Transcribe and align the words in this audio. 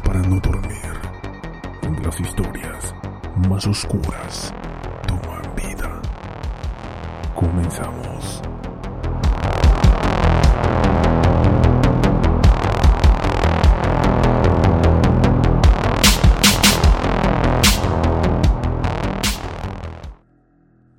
Para 0.00 0.20
no 0.20 0.40
dormir, 0.40 1.00
las 2.02 2.18
historias 2.18 2.94
más 3.48 3.66
oscuras 3.66 4.52
toman 5.06 5.54
vida. 5.54 6.00
Comenzamos. 7.34 8.42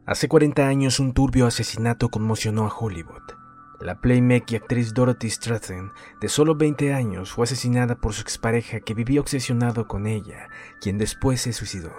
Hace 0.06 0.28
40 0.28 0.68
años 0.68 1.00
un 1.00 1.14
turbio 1.14 1.48
asesinato 1.48 2.10
conmocionó 2.10 2.68
a 2.68 2.74
Hollywood. 2.74 3.43
La 3.84 4.00
playmate 4.00 4.54
y 4.54 4.56
actriz 4.56 4.94
Dorothy 4.94 5.30
Stratton, 5.30 5.92
de 6.22 6.30
solo 6.30 6.56
20 6.56 6.94
años, 6.94 7.34
fue 7.34 7.44
asesinada 7.44 7.96
por 7.96 8.14
su 8.14 8.22
expareja 8.22 8.80
que 8.80 8.94
vivía 8.94 9.20
obsesionado 9.20 9.90
con 9.90 10.08
ella, 10.08 10.48
quien 10.80 10.98
después 10.98 11.42
se 11.42 11.52
suicidó. 11.52 11.92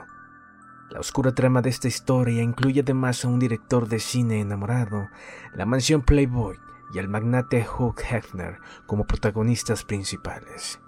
La 0.89 1.01
oscura 1.01 1.35
trama 1.35 1.61
de 1.61 1.69
esta 1.69 1.87
historia 1.87 2.43
incluye 2.43 2.81
además 2.81 3.23
a 3.23 3.29
un 3.29 3.39
director 3.39 3.87
de 3.87 4.01
cine 4.01 4.41
enamorado, 4.41 5.11
la 5.53 5.67
mansión 5.67 6.01
Playboy 6.01 6.57
y 6.95 7.01
al 7.01 7.09
magnate 7.09 7.67
Hugh 7.69 8.01
Hefner 8.01 8.61
como 8.87 9.07
protagonistas 9.07 9.85
principales. 9.85 10.81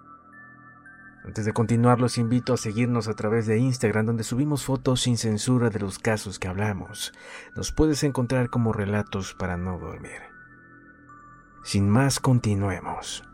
Antes 1.26 1.44
de 1.44 1.52
continuar, 1.52 2.00
los 2.00 2.16
invito 2.16 2.54
a 2.54 2.56
seguirnos 2.56 3.06
a 3.08 3.14
través 3.14 3.46
de 3.46 3.58
Instagram, 3.58 4.06
donde 4.06 4.24
subimos 4.24 4.64
fotos 4.64 5.02
sin 5.02 5.18
censura 5.18 5.68
de 5.68 5.80
los 5.80 5.98
casos 5.98 6.38
que 6.38 6.48
hablamos. 6.48 7.12
Nos 7.54 7.70
puedes 7.70 8.02
encontrar 8.02 8.48
como 8.48 8.72
relatos 8.72 9.34
para 9.34 9.58
no 9.58 9.78
dormir. 9.78 10.35
Sin 11.66 11.90
más, 11.90 12.20
continuemos. 12.20 13.24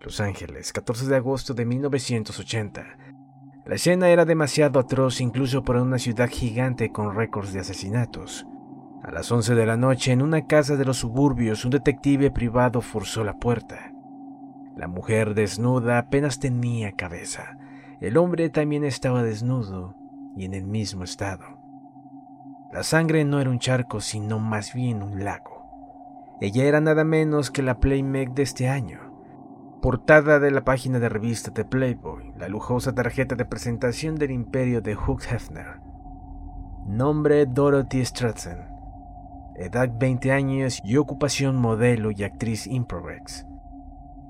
Los 0.00 0.18
Ángeles, 0.22 0.72
14 0.72 1.08
de 1.08 1.16
agosto 1.16 1.52
de 1.52 1.66
1980. 1.66 2.86
La 3.66 3.74
escena 3.74 4.08
era 4.08 4.24
demasiado 4.24 4.80
atroz 4.80 5.20
incluso 5.20 5.62
para 5.62 5.82
una 5.82 5.98
ciudad 5.98 6.30
gigante 6.30 6.90
con 6.90 7.14
récords 7.14 7.52
de 7.52 7.60
asesinatos. 7.60 8.46
A 9.02 9.10
las 9.10 9.30
11 9.30 9.54
de 9.54 9.66
la 9.66 9.76
noche, 9.76 10.12
en 10.12 10.22
una 10.22 10.46
casa 10.46 10.76
de 10.76 10.86
los 10.86 10.96
suburbios, 10.96 11.66
un 11.66 11.72
detective 11.72 12.30
privado 12.30 12.80
forzó 12.80 13.24
la 13.24 13.34
puerta. 13.34 13.92
La 14.74 14.88
mujer 14.88 15.34
desnuda 15.34 15.98
apenas 15.98 16.40
tenía 16.40 16.92
cabeza. 16.92 17.58
El 18.00 18.16
hombre 18.16 18.48
también 18.48 18.84
estaba 18.84 19.22
desnudo 19.22 19.97
y 20.38 20.44
en 20.44 20.54
el 20.54 20.64
mismo 20.64 21.04
estado. 21.04 21.44
La 22.72 22.82
sangre 22.82 23.24
no 23.24 23.40
era 23.40 23.50
un 23.50 23.58
charco, 23.58 24.00
sino 24.00 24.38
más 24.38 24.72
bien 24.72 25.02
un 25.02 25.24
lago. 25.24 26.36
Ella 26.40 26.64
era 26.64 26.80
nada 26.80 27.02
menos 27.02 27.50
que 27.50 27.62
la 27.62 27.80
Playmate 27.80 28.30
de 28.34 28.42
este 28.42 28.68
año. 28.68 29.00
Portada 29.82 30.38
de 30.38 30.50
la 30.50 30.64
página 30.64 31.00
de 31.00 31.08
revista 31.08 31.50
de 31.50 31.64
Playboy, 31.64 32.32
la 32.36 32.48
lujosa 32.48 32.94
tarjeta 32.94 33.34
de 33.34 33.44
presentación 33.44 34.14
del 34.14 34.30
imperio 34.30 34.80
de 34.80 34.94
Hugh 34.94 35.22
Hefner. 35.28 35.80
Nombre 36.86 37.46
Dorothy 37.46 38.04
Stratton. 38.04 38.58
Edad 39.56 39.90
20 39.98 40.30
años 40.30 40.80
y 40.84 40.96
ocupación 40.98 41.56
modelo 41.56 42.12
y 42.12 42.22
actriz 42.22 42.68
Improvex. 42.68 43.44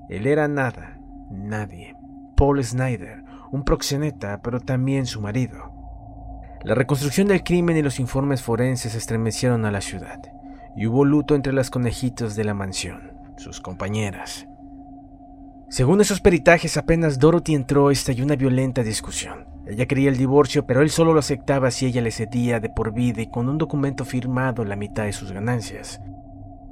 Él 0.09 0.25
era 0.25 0.47
nada, 0.47 0.99
nadie. 1.29 1.95
Paul 2.35 2.63
Snyder, 2.63 3.23
un 3.51 3.63
proxeneta, 3.63 4.41
pero 4.41 4.59
también 4.59 5.05
su 5.05 5.21
marido. 5.21 5.78
La 6.63 6.75
reconstrucción 6.75 7.29
del 7.29 7.41
crimen 7.41 7.77
y 7.77 7.81
los 7.81 8.01
informes 8.01 8.41
forenses 8.41 8.93
estremecieron 8.93 9.63
a 9.63 9.71
la 9.71 9.79
ciudad, 9.79 10.19
y 10.75 10.87
hubo 10.87 11.05
luto 11.05 11.35
entre 11.35 11.53
las 11.53 11.69
conejitos 11.69 12.35
de 12.35 12.43
la 12.43 12.53
mansión, 12.53 13.13
sus 13.37 13.61
compañeras. 13.61 14.45
Según 15.69 16.01
esos 16.01 16.19
peritajes, 16.19 16.75
apenas 16.75 17.17
Dorothy 17.17 17.55
entró, 17.55 17.91
estalló 17.91 18.25
una 18.25 18.35
violenta 18.35 18.83
discusión. 18.83 19.47
Ella 19.67 19.85
quería 19.85 20.09
el 20.09 20.17
divorcio, 20.17 20.65
pero 20.65 20.81
él 20.81 20.89
solo 20.89 21.13
lo 21.13 21.19
aceptaba 21.19 21.71
si 21.71 21.85
ella 21.85 22.01
le 22.01 22.11
cedía 22.11 22.59
de 22.59 22.69
por 22.69 22.91
vida 22.91 23.21
y 23.21 23.29
con 23.29 23.47
un 23.47 23.57
documento 23.57 24.03
firmado 24.03 24.65
la 24.65 24.75
mitad 24.75 25.03
de 25.03 25.13
sus 25.13 25.31
ganancias. 25.31 26.01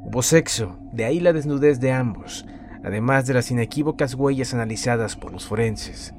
Hubo 0.03 0.21
sexo, 0.21 0.79
de 0.91 1.05
ahí 1.05 1.21
la 1.21 1.31
desnudez 1.31 1.79
de 1.79 1.93
ambos, 1.93 2.45
además 2.83 3.25
de 3.25 3.35
las 3.35 3.51
inequívocas 3.51 4.15
huellas 4.15 4.53
analizadas 4.53 5.15
por 5.15 5.31
los 5.31 5.45
forenses. 5.45 6.13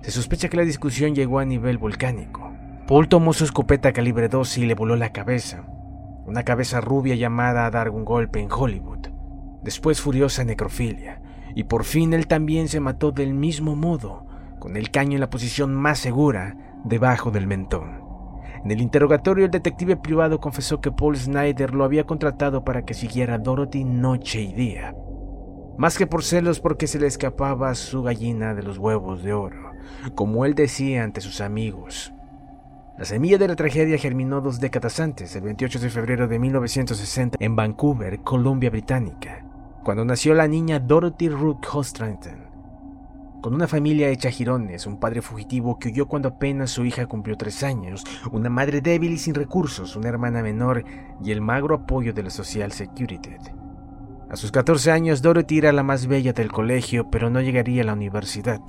Se 0.00 0.12
sospecha 0.12 0.48
que 0.48 0.56
la 0.56 0.64
discusión 0.64 1.14
llegó 1.14 1.40
a 1.40 1.44
nivel 1.44 1.76
volcánico. 1.76 2.51
Paul 2.92 3.08
tomó 3.08 3.32
su 3.32 3.44
escopeta 3.44 3.94
calibre 3.94 4.28
12 4.28 4.60
y 4.60 4.64
le 4.66 4.74
voló 4.74 4.96
la 4.96 5.12
cabeza. 5.12 5.64
Una 6.26 6.42
cabeza 6.42 6.82
rubia 6.82 7.14
llamada 7.14 7.64
a 7.64 7.70
dar 7.70 7.88
un 7.88 8.04
golpe 8.04 8.38
en 8.38 8.52
Hollywood. 8.52 9.08
Después 9.62 10.02
furiosa 10.02 10.44
necrofilia. 10.44 11.22
Y 11.54 11.64
por 11.64 11.84
fin 11.84 12.12
él 12.12 12.26
también 12.26 12.68
se 12.68 12.80
mató 12.80 13.10
del 13.10 13.32
mismo 13.32 13.76
modo, 13.76 14.26
con 14.58 14.76
el 14.76 14.90
caño 14.90 15.14
en 15.14 15.20
la 15.20 15.30
posición 15.30 15.72
más 15.72 16.00
segura, 16.00 16.54
debajo 16.84 17.30
del 17.30 17.46
mentón. 17.46 18.02
En 18.62 18.70
el 18.70 18.82
interrogatorio, 18.82 19.46
el 19.46 19.50
detective 19.50 19.96
privado 19.96 20.38
confesó 20.38 20.82
que 20.82 20.92
Paul 20.92 21.16
Snyder 21.16 21.72
lo 21.72 21.84
había 21.84 22.04
contratado 22.04 22.62
para 22.62 22.84
que 22.84 22.92
siguiera 22.92 23.36
a 23.36 23.38
Dorothy 23.38 23.84
noche 23.84 24.42
y 24.42 24.52
día. 24.52 24.94
Más 25.78 25.96
que 25.96 26.06
por 26.06 26.24
celos 26.24 26.60
porque 26.60 26.86
se 26.86 27.00
le 27.00 27.06
escapaba 27.06 27.74
su 27.74 28.02
gallina 28.02 28.52
de 28.52 28.64
los 28.64 28.76
huevos 28.76 29.22
de 29.22 29.32
oro, 29.32 29.70
como 30.14 30.44
él 30.44 30.54
decía 30.54 31.04
ante 31.04 31.22
sus 31.22 31.40
amigos. 31.40 32.12
La 32.98 33.06
semilla 33.06 33.38
de 33.38 33.48
la 33.48 33.56
tragedia 33.56 33.96
germinó 33.96 34.42
dos 34.42 34.60
décadas 34.60 35.00
antes, 35.00 35.34
el 35.34 35.42
28 35.44 35.78
de 35.78 35.88
febrero 35.88 36.28
de 36.28 36.38
1960, 36.38 37.38
en 37.40 37.56
Vancouver, 37.56 38.20
Columbia 38.20 38.68
Británica, 38.68 39.46
cuando 39.82 40.04
nació 40.04 40.34
la 40.34 40.46
niña 40.46 40.78
Dorothy 40.78 41.30
Rook 41.30 41.66
Hostranton. 41.72 42.52
Con 43.40 43.54
una 43.54 43.66
familia 43.66 44.10
hecha 44.10 44.30
jirones, 44.30 44.86
un 44.86 45.00
padre 45.00 45.22
fugitivo 45.22 45.78
que 45.78 45.88
huyó 45.88 46.06
cuando 46.06 46.28
apenas 46.28 46.70
su 46.70 46.84
hija 46.84 47.06
cumplió 47.06 47.38
tres 47.38 47.62
años, 47.62 48.04
una 48.30 48.50
madre 48.50 48.82
débil 48.82 49.12
y 49.12 49.18
sin 49.18 49.34
recursos, 49.34 49.96
una 49.96 50.10
hermana 50.10 50.42
menor 50.42 50.84
y 51.24 51.30
el 51.30 51.40
magro 51.40 51.76
apoyo 51.76 52.12
de 52.12 52.24
la 52.24 52.30
Social 52.30 52.72
Security. 52.72 53.30
A 54.28 54.36
sus 54.36 54.52
14 54.52 54.92
años, 54.92 55.22
Dorothy 55.22 55.58
era 55.58 55.72
la 55.72 55.82
más 55.82 56.06
bella 56.06 56.34
del 56.34 56.52
colegio, 56.52 57.10
pero 57.10 57.30
no 57.30 57.40
llegaría 57.40 57.82
a 57.82 57.86
la 57.86 57.94
universidad. 57.94 58.60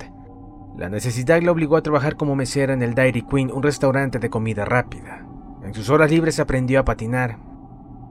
La 0.76 0.88
necesidad 0.88 1.40
la 1.40 1.52
obligó 1.52 1.76
a 1.76 1.82
trabajar 1.82 2.16
como 2.16 2.34
mesera 2.34 2.74
en 2.74 2.82
el 2.82 2.94
Dairy 2.94 3.22
Queen, 3.22 3.52
un 3.52 3.62
restaurante 3.62 4.18
de 4.18 4.28
comida 4.28 4.64
rápida. 4.64 5.24
En 5.62 5.72
sus 5.72 5.88
horas 5.88 6.10
libres 6.10 6.40
aprendió 6.40 6.80
a 6.80 6.84
patinar. 6.84 7.38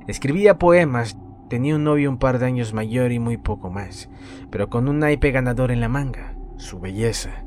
Escribía 0.08 0.58
poemas, 0.58 1.18
tenía 1.50 1.76
un 1.76 1.84
novio 1.84 2.10
un 2.10 2.18
par 2.18 2.40
de 2.40 2.46
años 2.46 2.74
mayor 2.74 3.12
y 3.12 3.20
muy 3.20 3.36
poco 3.36 3.70
más, 3.70 4.10
pero 4.50 4.70
con 4.70 4.88
un 4.88 5.00
naipe 5.00 5.32
ganador 5.32 5.72
en 5.72 5.82
la 5.82 5.90
manga, 5.90 6.36
su 6.56 6.80
belleza. 6.80 7.44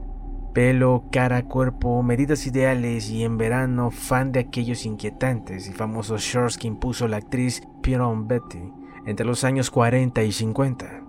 Pelo, 0.52 1.04
cara, 1.10 1.44
cuerpo, 1.44 2.02
medidas 2.02 2.46
ideales 2.46 3.10
y 3.10 3.24
en 3.24 3.38
verano 3.38 3.90
fan 3.90 4.32
de 4.32 4.40
aquellos 4.40 4.84
inquietantes 4.84 5.66
y 5.66 5.72
famosos 5.72 6.22
shorts 6.22 6.58
que 6.58 6.68
impuso 6.68 7.08
la 7.08 7.18
actriz 7.18 7.62
Pierron 7.82 8.28
Betty 8.28 8.70
entre 9.06 9.24
los 9.24 9.44
años 9.44 9.70
40 9.70 10.22
y 10.24 10.32
50. 10.32 11.05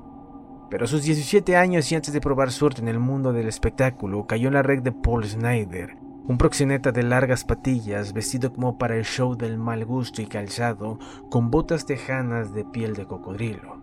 Pero 0.70 0.86
a 0.86 0.88
sus 0.88 1.04
17 1.04 1.56
años 1.56 1.92
y 1.92 1.96
antes 1.96 2.14
de 2.14 2.22
probar 2.22 2.52
suerte 2.52 2.82
en 2.82 2.90
el 2.90 3.00
mundo 3.00 3.32
del 3.32 3.48
espectáculo, 3.48 4.28
cayó 4.28 4.50
en 4.50 4.56
la 4.56 4.64
red 4.64 4.82
de 4.82 4.92
Paul 4.92 5.26
Snyder, 5.26 5.96
un 6.28 6.38
proxeneta 6.38 6.92
de 6.92 7.04
largas 7.04 7.46
patillas, 7.46 8.12
vestido 8.12 8.52
como 8.52 8.78
para 8.78 8.98
el 8.98 9.06
show 9.06 9.36
del 9.38 9.58
mal 9.58 9.86
gusto 9.86 10.22
y 10.22 10.28
calzado, 10.28 11.00
con 11.32 11.50
botas 11.50 11.86
tejanas 11.86 12.54
de 12.54 12.66
piel 12.66 12.96
de 12.96 13.06
cocodrilo. 13.06 13.82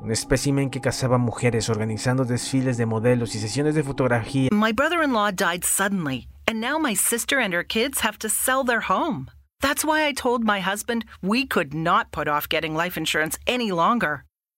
Un 0.00 0.10
espécimen 0.10 0.70
que 0.70 0.80
cazaba 0.80 1.18
mujeres 1.18 1.68
organizando 1.68 2.24
desfiles 2.24 2.76
de 2.76 2.86
modelos 2.86 3.34
y 3.34 3.38
sesiones 3.38 3.74
de 3.74 3.84
fotografía. 3.84 4.48
My 4.50 4.72
brother 4.72 5.02
in 5.04 5.12
law 5.12 5.30
died 5.30 5.62
suddenly, 5.62 6.26
and 6.46 6.60
now 6.60 6.78
my 6.78 6.96
sister 6.96 7.38
and 7.38 7.54
her 7.54 7.64
kids 7.64 8.00
have 8.00 8.18
to 8.18 8.28
sell 8.28 8.64
their 8.64 8.80
home. 8.88 9.26
That's 9.60 9.84
why 9.84 10.08
I 10.08 10.12
told 10.12 10.42
my 10.42 10.60
husband 10.60 11.04
we 11.20 11.46
could 11.46 11.72
not 11.72 12.10
put 12.10 12.26
off 12.26 12.48
getting 12.48 12.74
life 12.74 12.96
insurance 12.98 13.38
any 13.46 13.70
longer. 13.70 14.24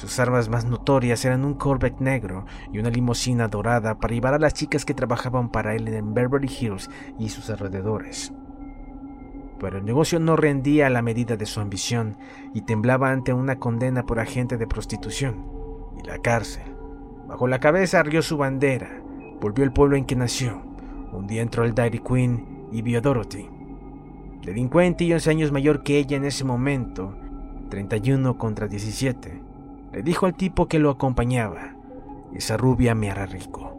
sus 0.00 0.18
armas 0.18 0.48
más 0.48 0.64
notorias 0.64 1.22
eran 1.26 1.44
un 1.44 1.52
Corvette 1.52 2.00
negro 2.00 2.46
y 2.72 2.78
una 2.78 2.88
limusina 2.88 3.48
dorada 3.48 3.98
para 3.98 4.14
llevar 4.14 4.32
a 4.32 4.38
las 4.38 4.54
chicas 4.54 4.86
que 4.86 4.94
trabajaban 4.94 5.50
para 5.50 5.74
él 5.74 5.88
en 5.88 6.14
Beverly 6.14 6.48
Hills 6.48 6.88
y 7.18 7.28
sus 7.28 7.50
alrededores. 7.50 8.32
Pero 9.58 9.76
el 9.76 9.84
negocio 9.84 10.18
no 10.18 10.36
rendía 10.36 10.86
a 10.86 10.90
la 10.90 11.02
medida 11.02 11.36
de 11.36 11.44
su 11.44 11.60
ambición 11.60 12.16
y 12.54 12.62
temblaba 12.62 13.10
ante 13.10 13.34
una 13.34 13.58
condena 13.58 14.06
por 14.06 14.20
agente 14.20 14.56
de 14.56 14.66
prostitución 14.66 15.44
y 16.02 16.08
la 16.08 16.16
cárcel. 16.16 16.74
Bajo 17.28 17.46
la 17.46 17.60
cabeza 17.60 18.00
arrió 18.00 18.22
su 18.22 18.38
bandera, 18.38 19.02
volvió 19.38 19.64
al 19.64 19.74
pueblo 19.74 19.96
en 19.96 20.06
que 20.06 20.16
nació. 20.16 20.62
Un 21.12 21.26
día 21.26 21.42
entró 21.42 21.62
al 21.62 21.74
Dairy 21.74 21.98
Queen 21.98 22.68
y 22.72 22.80
vio 22.80 23.00
a 23.00 23.02
Dorothy. 23.02 23.50
Delincuente 24.46 25.04
y 25.04 25.12
11 25.12 25.28
años 25.28 25.52
mayor 25.52 25.82
que 25.82 25.98
ella 25.98 26.16
en 26.16 26.24
ese 26.24 26.44
momento, 26.44 27.14
31 27.68 28.38
contra 28.38 28.66
17. 28.66 29.49
Le 29.92 30.02
dijo 30.04 30.26
al 30.26 30.34
tipo 30.34 30.68
que 30.68 30.78
lo 30.78 30.90
acompañaba, 30.90 31.74
esa 32.32 32.56
rubia 32.56 32.94
me 32.94 33.10
hará 33.10 33.26
rico. 33.26 33.76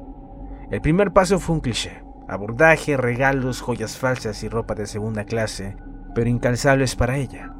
El 0.70 0.82
primer 0.82 1.14
paso 1.14 1.40
fue 1.40 1.56
un 1.56 1.62
cliché, 1.62 2.04
abordaje, 2.28 2.98
regalos, 2.98 3.62
joyas 3.62 3.98
falsas 3.98 4.44
y 4.44 4.50
ropa 4.50 4.76
de 4.76 4.88
segunda 4.88 5.24
clase, 5.24 5.78
pero 6.14 6.30
incalzables 6.30 6.98
para 6.98 7.16
ella. 7.16 7.54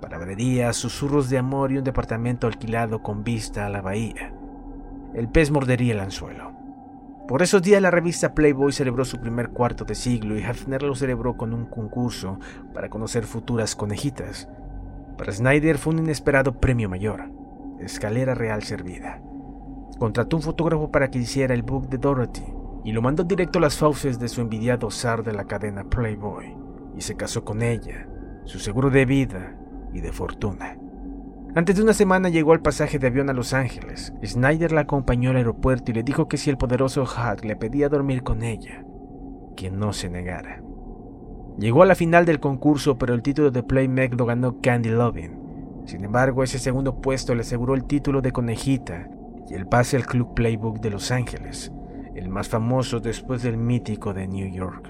Palabrería, 0.00 0.72
susurros 0.72 1.28
de 1.28 1.36
amor 1.36 1.70
y 1.70 1.78
un 1.78 1.84
departamento 1.84 2.46
alquilado 2.46 3.02
con 3.02 3.24
vista 3.24 3.66
a 3.66 3.68
la 3.68 3.82
bahía. 3.82 4.32
El 5.12 5.28
pez 5.28 5.50
mordería 5.50 5.92
el 5.92 6.00
anzuelo. 6.00 6.52
Por 7.28 7.42
esos 7.42 7.60
días 7.60 7.82
la 7.82 7.90
revista 7.90 8.34
Playboy 8.34 8.72
celebró 8.72 9.04
su 9.04 9.20
primer 9.20 9.50
cuarto 9.50 9.84
de 9.84 9.94
siglo 9.94 10.38
y 10.38 10.42
Hafner 10.42 10.82
lo 10.82 10.94
celebró 10.94 11.36
con 11.36 11.52
un 11.52 11.66
concurso 11.66 12.38
para 12.72 12.88
conocer 12.88 13.24
futuras 13.24 13.76
conejitas. 13.76 14.48
Para 15.18 15.30
Snyder 15.30 15.76
fue 15.76 15.92
un 15.92 16.00
inesperado 16.00 16.58
premio 16.58 16.88
mayor 16.88 17.41
escalera 17.86 18.34
real 18.34 18.62
servida. 18.62 19.22
Contrató 19.98 20.36
un 20.36 20.42
fotógrafo 20.42 20.90
para 20.90 21.10
que 21.10 21.18
hiciera 21.18 21.54
el 21.54 21.62
book 21.62 21.88
de 21.88 21.98
Dorothy 21.98 22.44
y 22.84 22.92
lo 22.92 23.02
mandó 23.02 23.24
directo 23.24 23.58
a 23.58 23.62
las 23.62 23.76
fauces 23.76 24.18
de 24.18 24.28
su 24.28 24.40
envidiado 24.40 24.90
zar 24.90 25.22
de 25.22 25.32
la 25.32 25.44
cadena 25.44 25.84
Playboy 25.84 26.56
y 26.96 27.00
se 27.00 27.16
casó 27.16 27.44
con 27.44 27.62
ella, 27.62 28.08
su 28.44 28.58
seguro 28.58 28.90
de 28.90 29.04
vida 29.04 29.56
y 29.92 30.00
de 30.00 30.12
fortuna. 30.12 30.76
Antes 31.54 31.76
de 31.76 31.82
una 31.82 31.92
semana 31.92 32.30
llegó 32.30 32.52
al 32.52 32.62
pasaje 32.62 32.98
de 32.98 33.08
avión 33.08 33.28
a 33.28 33.34
Los 33.34 33.52
Ángeles. 33.52 34.14
Snyder 34.24 34.72
la 34.72 34.82
acompañó 34.82 35.30
al 35.30 35.36
aeropuerto 35.36 35.90
y 35.90 35.94
le 35.94 36.02
dijo 36.02 36.26
que 36.26 36.38
si 36.38 36.48
el 36.48 36.56
poderoso 36.56 37.02
Hug 37.02 37.44
le 37.44 37.56
pedía 37.56 37.90
dormir 37.90 38.22
con 38.22 38.42
ella, 38.42 38.84
que 39.54 39.70
no 39.70 39.92
se 39.92 40.08
negara. 40.08 40.62
Llegó 41.58 41.82
a 41.82 41.86
la 41.86 41.94
final 41.94 42.24
del 42.24 42.40
concurso, 42.40 42.96
pero 42.96 43.12
el 43.12 43.22
título 43.22 43.50
de 43.50 43.62
Playmate 43.62 44.16
lo 44.16 44.24
ganó 44.24 44.62
Candy 44.62 44.88
Lovin, 44.88 45.41
sin 45.84 46.04
embargo, 46.04 46.42
ese 46.42 46.58
segundo 46.58 47.00
puesto 47.00 47.34
le 47.34 47.42
aseguró 47.42 47.74
el 47.74 47.84
título 47.84 48.20
de 48.20 48.32
conejita 48.32 49.08
y 49.48 49.54
el 49.54 49.66
pase 49.66 49.96
al 49.96 50.06
Club 50.06 50.34
Playbook 50.34 50.80
de 50.80 50.90
Los 50.90 51.10
Ángeles, 51.10 51.72
el 52.14 52.28
más 52.28 52.48
famoso 52.48 53.00
después 53.00 53.42
del 53.42 53.56
mítico 53.56 54.14
de 54.14 54.28
New 54.28 54.48
York. 54.52 54.88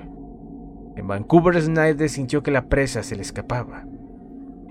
En 0.97 1.07
Vancouver, 1.07 1.61
Snyder 1.61 2.09
sintió 2.09 2.43
que 2.43 2.51
la 2.51 2.67
presa 2.67 3.03
se 3.03 3.17
le 3.17 3.23
escapaba. 3.23 3.85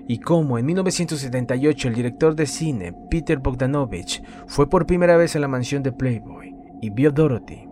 Y 0.06 0.18
como 0.20 0.58
en 0.58 0.66
1978 0.66 1.88
el 1.88 1.94
director 1.94 2.34
de 2.34 2.46
cine, 2.46 2.94
Peter 3.10 3.38
Bogdanovich, 3.38 4.22
fue 4.46 4.68
por 4.68 4.86
primera 4.86 5.16
vez 5.16 5.34
a 5.34 5.40
la 5.40 5.48
mansión 5.48 5.82
de 5.82 5.92
Playboy 5.92 6.54
y 6.80 6.90
vio 6.90 7.10
Dorothy. 7.10 7.68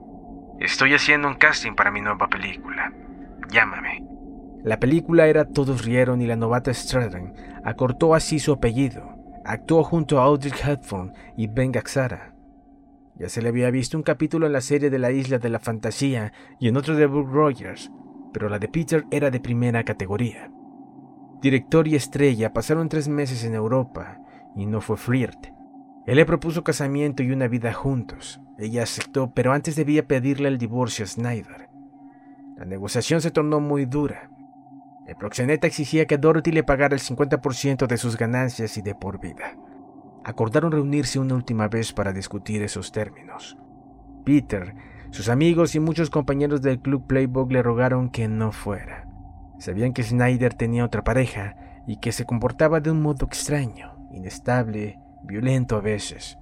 Estoy 0.58 0.94
haciendo 0.94 1.29
un 1.29 1.35
casting 1.35 1.75
para 1.75 1.91
mi 1.91 2.00
nueva 2.00 2.29
película. 2.29 2.93
Llámame. 3.50 4.10
La 4.62 4.79
película 4.79 5.27
era 5.27 5.47
Todos 5.47 5.85
rieron 5.85 6.21
y 6.21 6.27
la 6.27 6.37
novata 6.37 6.73
Stratton 6.73 7.33
acortó 7.65 8.15
así 8.15 8.39
su 8.39 8.53
apellido. 8.53 9.17
Actuó 9.45 9.83
junto 9.85 10.19
a 10.19 10.25
Audrey 10.25 10.53
Hepburn 10.53 11.12
y 11.37 11.47
Ben 11.47 11.73
Gazzara. 11.73 12.35
Ya 13.19 13.29
se 13.29 13.43
le 13.43 13.49
había 13.49 13.71
visto 13.71 13.97
un 13.97 14.03
capítulo 14.03 14.47
en 14.47 14.53
la 14.53 14.61
serie 14.61 14.91
de 14.91 14.99
la 14.99 15.12
Isla 15.12 15.39
de 15.39 15.49
la 15.49 15.59
Fantasía 15.59 16.33
y 16.59 16.69
en 16.69 16.77
otro 16.77 16.95
de 16.95 17.07
Brooke 17.07 17.33
Rogers, 17.33 17.91
pero 18.33 18.49
la 18.49 18.59
de 18.59 18.69
Peter 18.69 19.05
era 19.11 19.31
de 19.31 19.41
primera 19.41 19.85
categoría. 19.85 20.51
Director 21.41 21.89
y 21.89 21.95
estrella 21.95 22.53
pasaron 22.53 22.89
tres 22.89 23.09
meses 23.09 23.45
en 23.45 23.55
Europa 23.55 24.19
y 24.55 24.67
no 24.67 24.81
fue 24.81 24.97
flirt. 24.97 25.49
Él 26.06 26.17
le 26.17 26.27
propuso 26.27 26.65
casamiento 26.65 27.23
y 27.23 27.31
una 27.31 27.49
vida 27.49 27.73
juntos. 27.73 28.41
Ella 28.58 28.82
aceptó, 28.82 29.32
pero 29.32 29.53
antes 29.53 29.77
debía 29.77 30.06
pedirle 30.06 30.49
el 30.49 30.58
divorcio 30.58 31.05
a 31.05 31.08
Snyder. 31.08 31.69
La 32.56 32.65
negociación 32.67 33.20
se 33.20 33.31
tornó 33.31 33.61
muy 33.61 33.87
dura. 33.87 34.31
El 35.10 35.17
proxeneta 35.17 35.67
exigía 35.67 36.06
que 36.06 36.19
Dorothy 36.19 36.52
le 36.52 36.62
pagara 36.62 36.94
el 36.94 37.00
50% 37.00 37.88
de 37.88 37.96
sus 37.96 38.17
ganancias 38.17 38.76
y 38.76 38.82
de 38.82 38.94
por 38.94 39.19
vida. 39.19 39.56
Acordaron 40.22 40.70
reunirse 40.70 41.19
una 41.19 41.34
última 41.34 41.67
vez 41.67 41.93
para 41.93 42.12
discutir 42.12 42.62
esos 42.62 42.93
términos. 42.93 43.58
Peter, 44.24 44.72
sus 45.10 45.29
amigos 45.29 45.74
y 45.74 45.81
muchos 45.81 46.10
compañeros 46.10 46.62
del 46.62 46.79
club 46.79 47.08
Playbook 47.08 47.50
le 47.50 47.60
rogaron 47.60 48.08
que 48.10 48.29
no 48.29 48.52
fuera. 48.52 49.08
Sabían 49.58 49.94
que 49.94 50.05
Snyder 50.05 50.55
tenía 50.55 50.84
otra 50.84 51.02
pareja 51.02 51.56
y 51.88 51.96
que 51.96 52.12
se 52.12 52.24
comportaba 52.24 52.79
de 52.79 52.93
un 52.93 53.02
modo 53.02 53.26
extraño, 53.26 53.96
inestable, 54.12 55.00
violento 55.24 55.74
a 55.74 55.81
veces. 55.81 56.38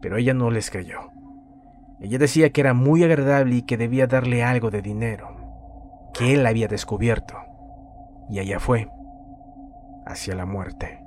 Pero 0.00 0.16
ella 0.16 0.32
no 0.32 0.50
les 0.50 0.70
creyó. 0.70 1.12
Ella 2.00 2.16
decía 2.16 2.48
que 2.48 2.62
era 2.62 2.72
muy 2.72 3.04
agradable 3.04 3.56
y 3.56 3.62
que 3.62 3.76
debía 3.76 4.06
darle 4.06 4.42
algo 4.42 4.70
de 4.70 4.80
dinero, 4.80 6.08
que 6.14 6.32
él 6.32 6.46
había 6.46 6.66
descubierto 6.66 7.47
y 8.28 8.38
allá 8.38 8.60
fue, 8.60 8.88
hacia 10.06 10.34
la 10.34 10.46
muerte. 10.46 11.04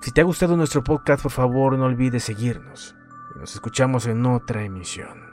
Si 0.00 0.12
te 0.12 0.22
ha 0.22 0.24
gustado 0.24 0.56
nuestro 0.56 0.82
podcast, 0.82 1.22
por 1.22 1.32
favor 1.32 1.76
no 1.76 1.84
olvides 1.84 2.24
seguirnos. 2.24 2.96
Nos 3.38 3.54
escuchamos 3.54 4.06
en 4.06 4.24
otra 4.24 4.62
emisión. 4.64 5.27